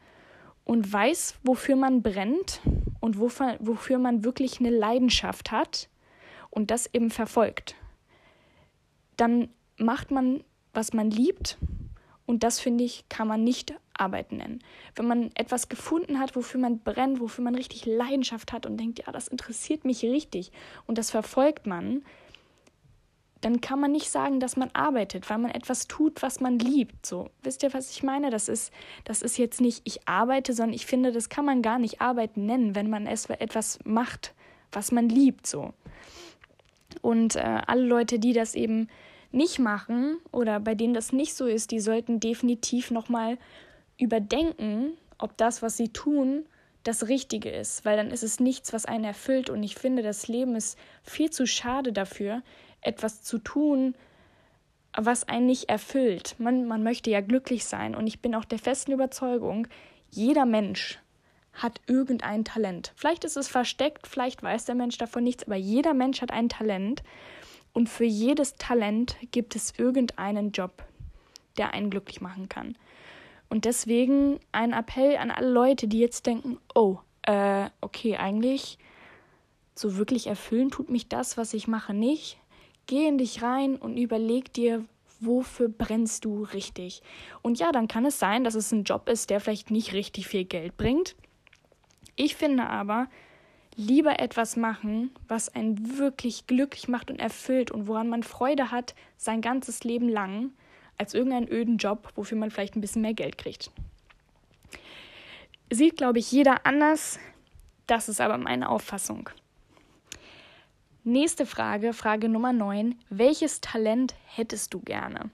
[0.65, 2.63] und weiß, wofür man brennt
[3.09, 5.89] und wofür, man wirklich eine Leidenschaft hat
[6.51, 7.75] und das eben verfolgt,
[9.17, 10.45] dann macht man,
[10.75, 11.57] was man liebt
[12.27, 14.59] und das, finde ich, kann man nicht Arbeit nennen.
[14.95, 18.99] Wenn man etwas gefunden hat, wofür man brennt, wofür man richtig Leidenschaft hat und denkt,
[18.99, 20.53] ja, das interessiert mich richtig
[20.87, 22.05] und das verfolgt man,
[23.41, 27.07] dann kann man nicht sagen, dass man arbeitet, weil man etwas tut, was man liebt.
[27.07, 28.31] So, wisst ihr, was ich meine?
[28.31, 28.73] Das ist,
[29.05, 32.47] das ist jetzt nicht ich arbeite, sondern ich finde, das kann man gar nicht arbeiten
[32.47, 34.35] nennen, wenn man es etwas macht,
[34.73, 35.47] was man liebt.
[35.47, 35.73] So.
[37.01, 38.89] Und äh, alle Leute, die das eben
[39.31, 43.39] nicht machen oder bei denen das nicht so ist, die sollten definitiv nochmal
[43.99, 46.45] überdenken, ob das, was sie tun,
[46.85, 49.51] das Richtige ist, weil dann ist es nichts, was einen erfüllt.
[49.51, 52.43] Und ich finde, das Leben ist viel zu schade dafür,
[52.81, 53.95] etwas zu tun,
[54.97, 56.37] was einen nicht erfüllt.
[56.39, 57.95] Man, man möchte ja glücklich sein.
[57.95, 59.69] Und ich bin auch der festen Überzeugung,
[60.11, 60.99] jeder Mensch
[61.53, 62.93] hat irgendein Talent.
[62.97, 66.49] Vielleicht ist es versteckt, vielleicht weiß der Mensch davon nichts, aber jeder Mensch hat ein
[66.49, 67.03] Talent.
[67.73, 70.83] Und für jedes Talent gibt es irgendeinen Job,
[71.59, 72.77] der einen glücklich machen kann.
[73.49, 78.79] Und deswegen ein Appell an alle Leute, die jetzt denken, oh, äh, okay, eigentlich
[79.75, 82.39] so wirklich erfüllen tut mich das, was ich mache, nicht.
[82.89, 84.85] Geh in dich rein und überleg dir,
[85.21, 87.03] wofür brennst du richtig.
[87.43, 90.27] Und ja, dann kann es sein, dass es ein Job ist, der vielleicht nicht richtig
[90.27, 91.15] viel Geld bringt.
[92.17, 93.09] Ich finde aber,
[93.77, 98.95] lieber etwas machen, was einen wirklich glücklich macht und erfüllt und woran man Freude hat
[99.19, 100.53] sein ganzes Leben lang,
[100.97, 103.71] als irgendeinen öden Job, wofür man vielleicht ein bisschen mehr Geld kriegt.
[105.71, 107.19] Sieht, glaube ich, jeder anders.
[107.87, 109.29] Das ist aber meine Auffassung.
[111.09, 112.95] Nächste Frage, Frage Nummer 9.
[113.09, 115.31] Welches Talent hättest du gerne?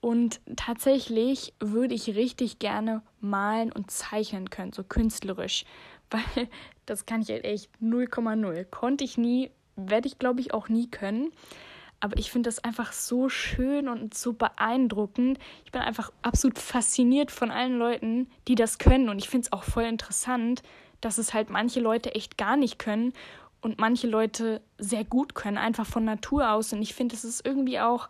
[0.00, 5.66] Und tatsächlich würde ich richtig gerne malen und zeichnen können, so künstlerisch
[6.10, 6.48] weil
[6.86, 8.64] das kann ich halt echt 0,0.
[8.64, 11.30] Konnte ich nie, werde ich glaube ich auch nie können.
[12.00, 15.38] Aber ich finde das einfach so schön und so beeindruckend.
[15.66, 19.10] Ich bin einfach absolut fasziniert von allen Leuten, die das können.
[19.10, 20.62] Und ich finde es auch voll interessant,
[21.02, 23.12] dass es halt manche Leute echt gar nicht können
[23.66, 26.72] und manche Leute sehr gut können, einfach von Natur aus.
[26.72, 28.08] Und ich finde, es ist irgendwie auch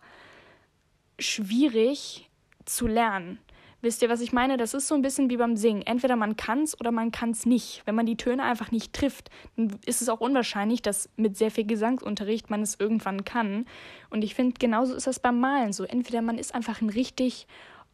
[1.17, 2.29] schwierig
[2.65, 3.39] zu lernen.
[3.81, 4.57] Wisst ihr, was ich meine?
[4.57, 5.81] Das ist so ein bisschen wie beim Singen.
[5.81, 7.81] Entweder man kann es oder man kann es nicht.
[7.85, 11.49] Wenn man die Töne einfach nicht trifft, dann ist es auch unwahrscheinlich, dass mit sehr
[11.49, 13.65] viel Gesangsunterricht man es irgendwann kann.
[14.11, 15.85] Und ich finde, genauso ist das beim Malen so.
[15.85, 17.47] Entweder man ist einfach ein richtig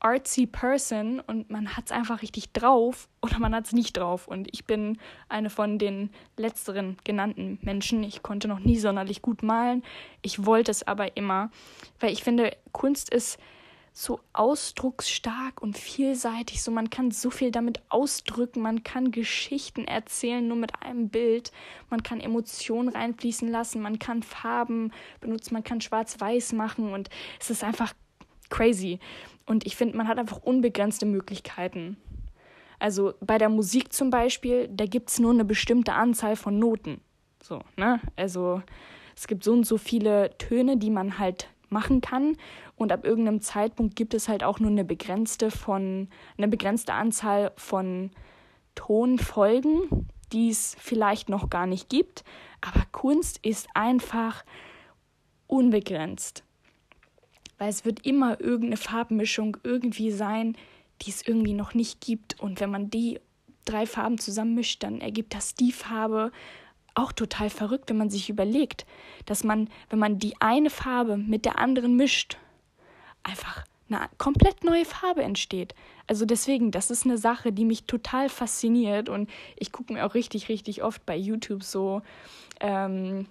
[0.03, 4.27] artsy Person und man hat es einfach richtig drauf oder man hat es nicht drauf.
[4.27, 4.97] Und ich bin
[5.29, 8.03] eine von den letzteren genannten Menschen.
[8.03, 9.83] Ich konnte noch nie sonderlich gut malen.
[10.21, 11.49] Ich wollte es aber immer,
[11.99, 13.39] weil ich finde, Kunst ist
[13.95, 16.63] so ausdrucksstark und vielseitig.
[16.63, 21.51] So, man kann so viel damit ausdrücken, man kann Geschichten erzählen, nur mit einem Bild.
[21.91, 27.51] Man kann Emotionen reinfließen lassen, man kann Farben benutzen, man kann schwarz-weiß machen und es
[27.51, 27.93] ist einfach
[28.49, 28.99] crazy.
[29.45, 31.97] Und ich finde, man hat einfach unbegrenzte Möglichkeiten.
[32.79, 37.01] Also bei der Musik zum Beispiel, da gibt es nur eine bestimmte Anzahl von Noten.
[37.41, 37.99] So, ne?
[38.15, 38.61] Also
[39.15, 42.37] es gibt so und so viele Töne, die man halt machen kann.
[42.75, 47.51] Und ab irgendeinem Zeitpunkt gibt es halt auch nur eine begrenzte von eine begrenzte Anzahl
[47.57, 48.11] von
[48.75, 52.23] Tonfolgen, die es vielleicht noch gar nicht gibt.
[52.61, 54.43] Aber Kunst ist einfach
[55.47, 56.43] unbegrenzt.
[57.63, 60.57] Weil es wird immer irgendeine Farbmischung irgendwie sein,
[61.01, 62.37] die es irgendwie noch nicht gibt.
[62.41, 63.21] Und wenn man die
[63.63, 66.33] drei Farben zusammenmischt, dann ergibt das die Farbe.
[66.93, 68.85] Auch total verrückt, wenn man sich überlegt,
[69.25, 72.37] dass man, wenn man die eine Farbe mit der anderen mischt,
[73.23, 75.73] einfach eine komplett neue Farbe entsteht.
[76.05, 80.15] Also deswegen, das ist eine Sache, die mich total fasziniert und ich gucke mir auch
[80.15, 82.01] richtig, richtig oft bei YouTube so
[82.59, 83.25] ähm,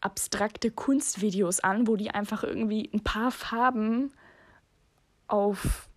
[0.00, 4.12] abstrakte Kunstvideos an, wo die einfach irgendwie ein paar Farben
[5.26, 5.88] auf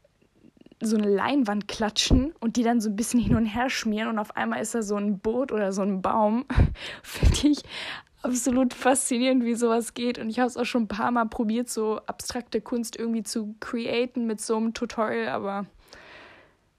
[0.82, 4.20] so eine Leinwand klatschen und die dann so ein bisschen hin und her schmieren und
[4.20, 6.46] auf einmal ist da so ein Boot oder so ein Baum.
[7.04, 7.64] Finde ich
[8.24, 10.18] absolut faszinierend, wie sowas geht.
[10.18, 13.56] Und ich habe es auch schon ein paar Mal probiert, so abstrakte Kunst irgendwie zu
[13.60, 15.66] createn mit so einem Tutorial, aber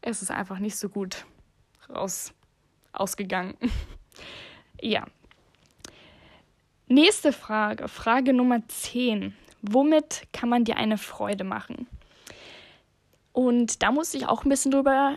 [0.01, 1.25] es ist einfach nicht so gut
[1.89, 2.33] raus
[2.93, 3.55] ausgegangen.
[4.81, 5.07] ja.
[6.93, 9.35] Nächste Frage, Frage Nummer 10.
[9.63, 11.87] Womit kann man dir eine Freude machen?
[13.33, 15.17] Und da muss ich auch ein bisschen drüber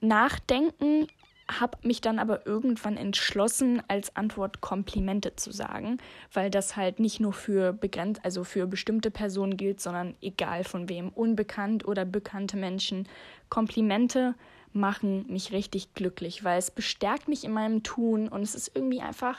[0.00, 1.08] nachdenken,
[1.46, 5.98] habe mich dann aber irgendwann entschlossen, als Antwort Komplimente zu sagen,
[6.32, 10.88] weil das halt nicht nur für begrenzt, also für bestimmte Personen gilt, sondern egal von
[10.88, 13.06] wem, unbekannt oder bekannte Menschen.
[13.50, 14.34] Komplimente
[14.72, 19.02] machen mich richtig glücklich, weil es bestärkt mich in meinem Tun und es ist irgendwie
[19.02, 19.36] einfach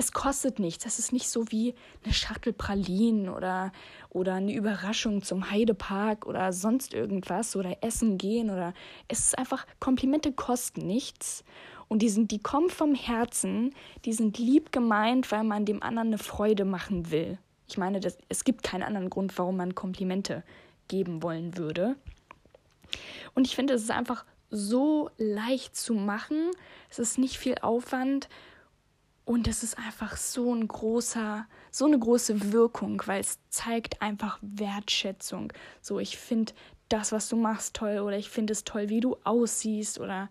[0.00, 0.86] es kostet nichts.
[0.86, 3.70] Es ist nicht so wie eine Schachtel Pralinen oder,
[4.08, 8.72] oder eine Überraschung zum Heidepark oder sonst irgendwas oder essen gehen oder
[9.08, 11.44] es ist einfach, Komplimente kosten nichts
[11.88, 13.74] und die, sind, die kommen vom Herzen,
[14.06, 17.36] die sind lieb gemeint, weil man dem anderen eine Freude machen will.
[17.68, 20.42] Ich meine, das, es gibt keinen anderen Grund, warum man Komplimente
[20.88, 21.96] geben wollen würde.
[23.34, 26.50] Und ich finde, es ist einfach so leicht zu machen.
[26.88, 28.30] Es ist nicht viel Aufwand
[29.30, 34.40] und es ist einfach so ein großer, so eine große Wirkung, weil es zeigt einfach
[34.42, 35.52] Wertschätzung.
[35.80, 36.52] So, ich finde
[36.88, 40.28] das, was du machst, toll oder ich finde es toll, wie du aussiehst oder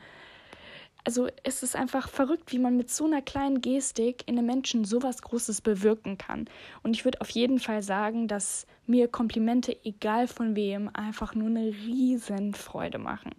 [1.05, 4.83] also es ist einfach verrückt, wie man mit so einer kleinen Gestik in einem Menschen
[4.83, 6.49] sowas Großes bewirken kann.
[6.83, 11.47] Und ich würde auf jeden Fall sagen, dass mir Komplimente, egal von wem, einfach nur
[11.47, 13.31] eine riesen Freude machen.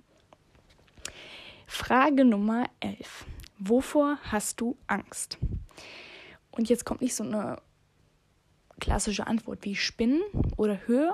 [1.67, 3.27] Frage Nummer 11.
[3.61, 5.37] Wovor hast du Angst?
[6.51, 7.59] Und jetzt kommt nicht so eine
[8.81, 10.23] klassische Antwort wie Spinnen
[10.57, 11.13] oder Höhe.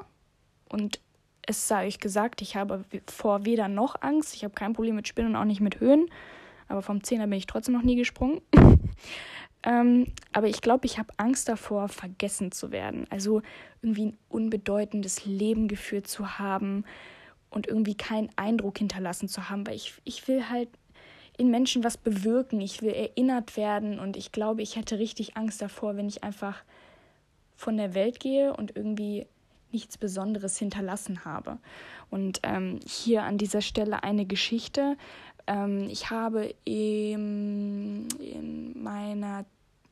[0.68, 1.00] Und
[1.42, 4.34] es sei euch gesagt, ich habe vor weder noch Angst.
[4.34, 6.08] Ich habe kein Problem mit Spinnen und auch nicht mit Höhen.
[6.68, 8.40] Aber vom Zehner bin ich trotzdem noch nie gesprungen.
[9.64, 13.06] ähm, aber ich glaube, ich habe Angst davor, vergessen zu werden.
[13.10, 13.42] Also
[13.82, 16.84] irgendwie ein unbedeutendes Leben geführt zu haben
[17.50, 19.66] und irgendwie keinen Eindruck hinterlassen zu haben.
[19.66, 20.68] Weil ich, ich will halt
[21.36, 22.60] in Menschen was bewirken.
[22.60, 26.62] Ich will erinnert werden und ich glaube, ich hätte richtig Angst davor, wenn ich einfach
[27.56, 29.26] von der Welt gehe und irgendwie
[29.72, 31.58] nichts Besonderes hinterlassen habe.
[32.10, 34.96] Und ähm, hier an dieser Stelle eine Geschichte.
[35.46, 39.44] Ähm, ich habe im, in meiner,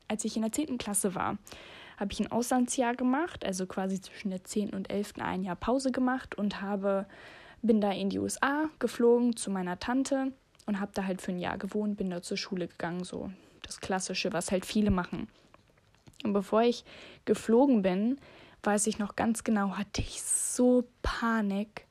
[0.07, 0.77] als ich in der 10.
[0.77, 1.37] Klasse war,
[1.97, 4.71] habe ich ein Auslandsjahr gemacht, also quasi zwischen der 10.
[4.71, 5.13] und 11.
[5.19, 7.05] ein Jahr Pause gemacht und habe,
[7.61, 10.33] bin da in die USA geflogen zu meiner Tante
[10.65, 13.79] und habe da halt für ein Jahr gewohnt, bin da zur Schule gegangen, so das
[13.79, 15.27] Klassische, was halt viele machen.
[16.23, 16.83] Und bevor ich
[17.25, 18.19] geflogen bin,
[18.63, 21.85] weiß ich noch ganz genau, hatte ich so Panik,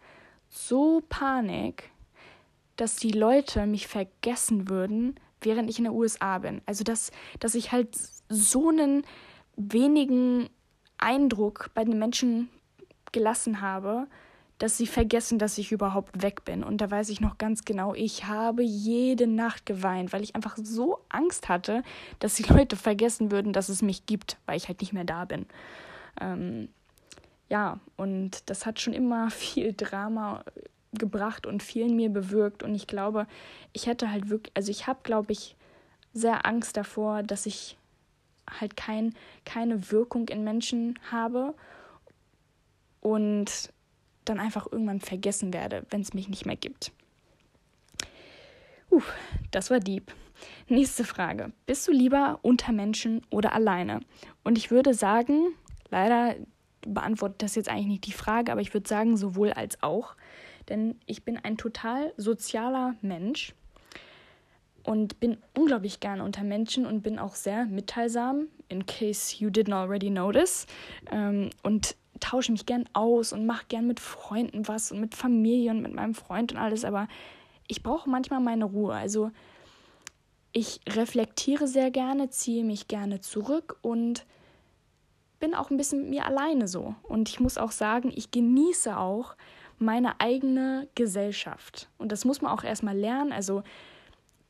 [0.49, 1.91] so Panik,
[2.77, 6.63] dass die Leute mich vergessen würden, während ich in den USA bin.
[6.67, 7.97] Also dass, dass ich halt
[8.29, 9.05] so einen
[9.57, 10.49] wenigen
[10.99, 12.49] Eindruck bei den Menschen
[13.13, 14.09] gelassen habe,
[14.64, 16.64] dass sie vergessen, dass ich überhaupt weg bin.
[16.64, 20.57] Und da weiß ich noch ganz genau, ich habe jede Nacht geweint, weil ich einfach
[20.57, 21.83] so Angst hatte,
[22.18, 25.27] dass die Leute vergessen würden, dass es mich gibt, weil ich halt nicht mehr da
[25.27, 25.44] bin.
[26.18, 26.70] Ähm,
[27.50, 30.42] ja, und das hat schon immer viel Drama
[30.94, 32.62] gebracht und viel in mir bewirkt.
[32.62, 33.27] Und ich glaube,
[33.74, 35.57] ich hätte halt wirklich, also ich habe, glaube ich,
[36.14, 37.77] sehr Angst davor, dass ich
[38.48, 41.53] halt kein, keine Wirkung in Menschen habe.
[43.03, 43.74] Und
[44.25, 46.93] dann einfach irgendwann vergessen werde, wenn es mich nicht mehr gibt.
[48.91, 49.03] Uh,
[49.51, 50.13] das war deep.
[50.69, 51.53] Nächste Frage.
[51.67, 54.01] Bist du lieber unter Menschen oder alleine?
[54.43, 55.55] Und ich würde sagen,
[55.91, 56.37] leider
[56.87, 60.17] beantwortet das jetzt eigentlich nicht die Frage, aber ich würde sagen, sowohl als auch.
[60.69, 63.55] Denn ich bin ein total sozialer Mensch
[64.83, 69.75] und bin unglaublich gerne unter Menschen und bin auch sehr mitteilsam, in case you didn't
[69.75, 70.67] already notice.
[71.11, 75.71] Ähm, und tausche mich gern aus und mache gern mit Freunden was und mit Familie
[75.71, 77.07] und mit meinem Freund und alles, aber
[77.69, 78.95] ich brauche manchmal meine Ruhe.
[78.95, 79.31] Also
[80.53, 84.25] ich reflektiere sehr gerne, ziehe mich gerne zurück und
[85.39, 86.95] bin auch ein bisschen mit mir alleine so.
[87.03, 89.37] Und ich muss auch sagen, ich genieße auch
[89.79, 91.91] meine eigene Gesellschaft.
[91.99, 93.33] Und das muss man auch erstmal lernen.
[93.33, 93.63] Also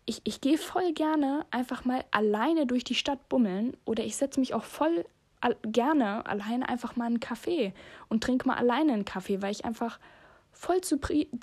[0.05, 4.39] ich, ich gehe voll gerne einfach mal alleine durch die Stadt bummeln oder ich setze
[4.39, 5.07] mich auch voll
[5.63, 7.73] gerne alleine einfach mal einen Kaffee
[8.09, 9.99] und trinke mal alleine einen Kaffee, weil ich einfach
[10.53, 10.81] voll,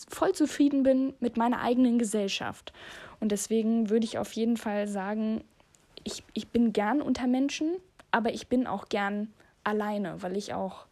[0.10, 2.74] voll zufrieden bin mit meiner eigenen Gesellschaft.
[3.20, 5.44] Und deswegen würde ich auf jeden Fall sagen,
[6.04, 7.76] ich, ich bin gern unter Menschen,
[8.10, 9.32] aber ich bin auch gern
[9.64, 10.86] alleine, weil ich auch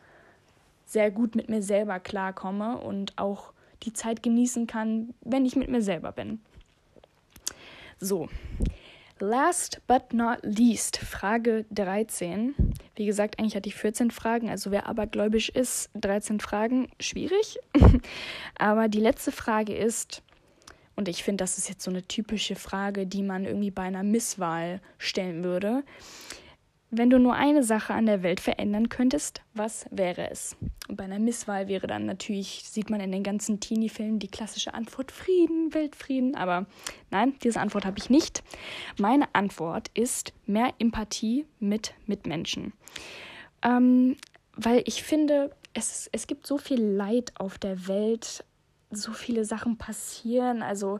[0.85, 5.69] sehr gut mit mir selber klarkomme und auch die Zeit genießen kann, wenn ich mit
[5.69, 6.41] mir selber bin.
[7.99, 8.29] So,
[9.21, 12.55] last but not least, Frage 13.
[12.95, 17.57] Wie gesagt, eigentlich hatte ich 14 Fragen, also wer abergläubisch ist, 13 Fragen, schwierig.
[18.57, 20.21] Aber die letzte Frage ist,
[20.95, 24.03] und ich finde, das ist jetzt so eine typische Frage, die man irgendwie bei einer
[24.03, 25.83] Misswahl stellen würde.
[26.91, 30.57] Wenn du nur eine Sache an der Welt verändern könntest, was wäre es?
[30.87, 34.73] Und bei einer Misswahl wäre dann natürlich, sieht man in den ganzen Teenie-Filmen die klassische
[34.73, 36.33] Antwort Frieden, Weltfrieden.
[36.33, 36.65] Aber
[37.11, 38.43] nein, diese Antwort habe ich nicht.
[38.97, 42.73] Meine Antwort ist mehr Empathie mit Mitmenschen.
[43.61, 44.17] Ähm,
[44.55, 48.43] weil ich finde, es, es gibt so viel Leid auf der Welt,
[48.89, 50.63] so viele Sachen passieren.
[50.63, 50.99] Also,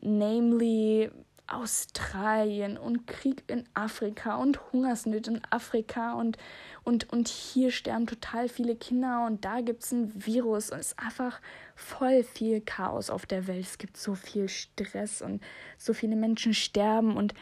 [0.00, 1.10] namely
[1.52, 6.38] Australien und Krieg in Afrika und Hungersnöte in Afrika und,
[6.82, 10.88] und, und hier sterben total viele Kinder und da gibt es ein Virus und es
[10.88, 11.40] ist einfach
[11.76, 13.64] voll viel Chaos auf der Welt.
[13.64, 15.42] Es gibt so viel Stress und
[15.78, 17.34] so viele Menschen sterben und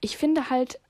[0.00, 0.80] ich finde halt,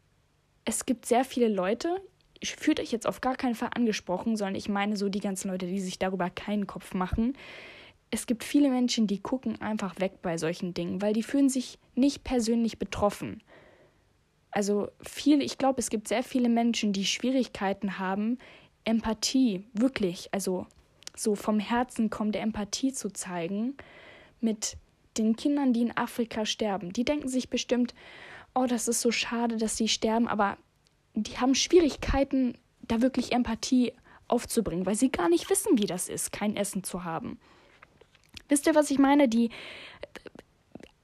[0.64, 2.00] es gibt sehr viele Leute,
[2.40, 5.48] ich fühlt euch jetzt auf gar keinen Fall angesprochen, sondern ich meine so die ganzen
[5.50, 7.36] Leute, die sich darüber keinen Kopf machen,
[8.14, 11.78] es gibt viele Menschen, die gucken einfach weg bei solchen Dingen, weil die fühlen sich
[11.94, 13.42] nicht persönlich betroffen.
[14.50, 18.38] Also viele, ich glaube, es gibt sehr viele Menschen, die Schwierigkeiten haben,
[18.84, 20.66] Empathie, wirklich, also
[21.16, 23.78] so vom Herzen kommende Empathie zu zeigen
[24.42, 24.76] mit
[25.16, 26.92] den Kindern, die in Afrika sterben.
[26.92, 27.94] Die denken sich bestimmt,
[28.54, 30.58] oh, das ist so schade, dass sie sterben, aber
[31.14, 33.94] die haben Schwierigkeiten, da wirklich Empathie
[34.28, 37.38] aufzubringen, weil sie gar nicht wissen, wie das ist, kein Essen zu haben.
[38.52, 39.28] Wisst ihr, was ich meine?
[39.28, 39.48] Die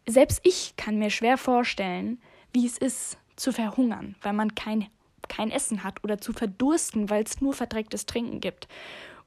[0.06, 2.20] selbst ich kann mir schwer vorstellen,
[2.52, 4.88] wie es ist zu verhungern, weil man kein
[5.28, 8.68] kein Essen hat oder zu verdursten, weil es nur verdrecktes Trinken gibt.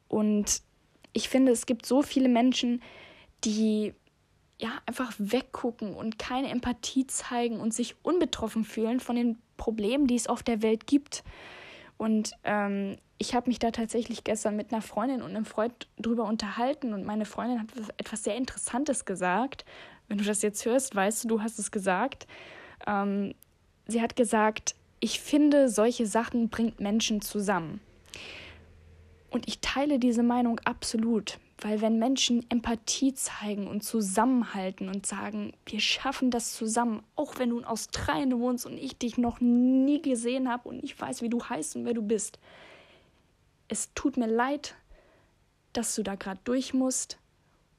[0.08, 0.62] Und
[1.14, 2.84] ich finde, es gibt so viele Menschen,
[3.44, 3.96] die
[4.60, 10.16] ja einfach weggucken und keine Empathie zeigen und sich unbetroffen fühlen von den Problemen, die
[10.16, 11.24] es auf der Welt gibt.
[11.98, 16.26] Und ähm, ich habe mich da tatsächlich gestern mit einer Freundin und einem Freund drüber
[16.26, 19.64] unterhalten und meine Freundin hat etwas sehr Interessantes gesagt.
[20.08, 22.26] Wenn du das jetzt hörst, weißt du, du hast es gesagt.
[22.88, 23.36] Ähm,
[23.86, 27.80] sie hat gesagt, ich finde, solche Sachen bringt Menschen zusammen.
[29.30, 35.54] Und ich teile diese Meinung absolut, weil wenn Menschen Empathie zeigen und zusammenhalten und sagen,
[35.68, 40.02] wir schaffen das zusammen, auch wenn du in Australien wohnst und ich dich noch nie
[40.02, 42.40] gesehen habe und ich weiß, wie du heißt und wer du bist,
[43.72, 44.76] es tut mir leid,
[45.72, 47.18] dass du da gerade durch musst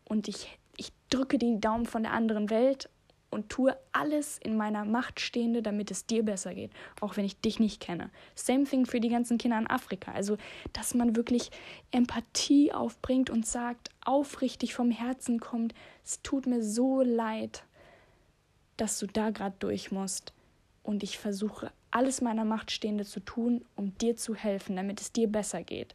[0.07, 2.89] und ich, ich drücke die Daumen von der anderen Welt
[3.29, 6.71] und tue alles in meiner Macht Stehende, damit es dir besser geht,
[7.03, 8.11] auch wenn ich dich nicht kenne.
[8.35, 10.13] Same thing für die ganzen Kinder in Afrika.
[10.13, 10.39] Also,
[10.73, 11.51] dass man wirklich
[11.91, 15.75] Empathie aufbringt und sagt, aufrichtig vom Herzen kommt,
[16.05, 17.65] es tut mir so leid,
[18.79, 20.33] dass du da gerade durch musst.
[20.83, 25.13] Und ich versuche alles meiner Macht Stehende zu tun, um dir zu helfen, damit es
[25.13, 25.95] dir besser geht.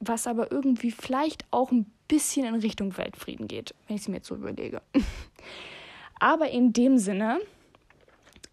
[0.00, 4.16] Was aber irgendwie vielleicht auch ein bisschen in Richtung Weltfrieden geht, wenn ich es mir
[4.16, 4.82] jetzt so überlege.
[6.18, 7.40] Aber in dem Sinne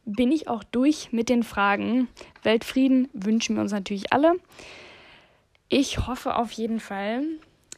[0.05, 2.07] bin ich auch durch mit den Fragen.
[2.41, 4.35] Weltfrieden wünschen wir uns natürlich alle.
[5.69, 7.23] Ich hoffe auf jeden Fall,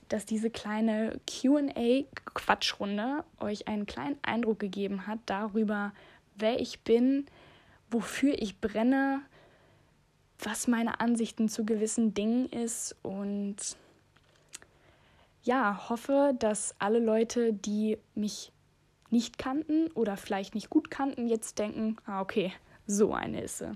[0.09, 5.93] dass diese kleine QA-Quatschrunde euch einen kleinen Eindruck gegeben hat darüber,
[6.36, 7.26] wer ich bin,
[7.89, 9.21] wofür ich brenne,
[10.39, 13.56] was meine Ansichten zu gewissen Dingen ist und
[15.43, 18.52] ja, hoffe, dass alle Leute, die mich
[19.12, 22.52] nicht kannten oder vielleicht nicht gut kannten, jetzt denken, ah okay,
[22.88, 23.71] so eine ist sie.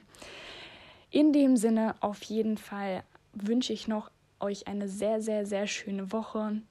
[1.12, 6.12] In dem Sinne auf jeden Fall wünsche ich noch euch eine sehr, sehr, sehr schöne
[6.12, 6.62] Woche.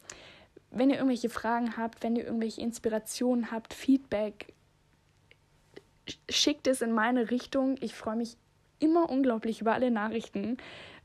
[0.70, 4.53] Wenn ihr irgendwelche Fragen habt, wenn ihr irgendwelche Inspirationen habt, Feedback,
[6.28, 7.76] schickt es in meine Richtung.
[7.80, 8.36] Ich freue mich
[8.78, 10.56] immer unglaublich über alle Nachrichten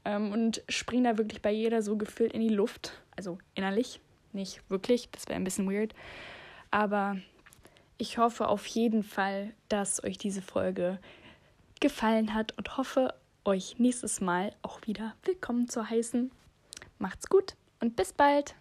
[0.05, 3.01] ähm, und springe da wirklich bei jeder so gefühlt in die Luft.
[3.15, 3.99] Also innerlich,
[4.31, 5.93] nicht wirklich, das wäre ein bisschen weird.
[6.71, 7.17] Aber
[7.97, 10.99] ich hoffe auf jeden Fall, dass euch diese Folge
[11.79, 13.13] gefallen hat und hoffe,
[13.45, 16.31] euch nächstes Mal auch wieder willkommen zu heißen.
[16.97, 18.55] Macht's gut und bis bald.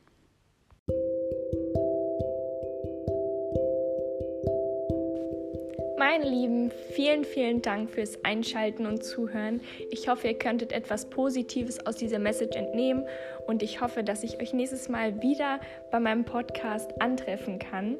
[6.13, 9.63] Meine Lieben, vielen, vielen Dank fürs Einschalten und Zuhören.
[9.91, 13.07] Ich hoffe, ihr könntet etwas Positives aus dieser Message entnehmen
[13.47, 15.59] und ich hoffe, dass ich euch nächstes Mal wieder
[15.91, 17.97] bei meinem Podcast antreffen kann.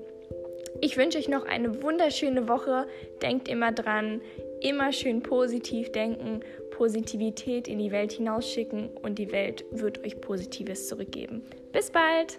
[0.83, 2.87] Ich wünsche euch noch eine wunderschöne Woche.
[3.23, 4.21] Denkt immer dran,
[4.61, 6.41] immer schön positiv denken,
[6.71, 11.45] Positivität in die Welt hinausschicken und die Welt wird euch Positives zurückgeben.
[11.73, 12.39] Bis bald!